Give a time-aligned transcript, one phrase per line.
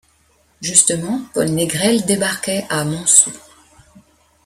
[0.61, 3.29] Justement, Paul Négrel débarquait à Montsou.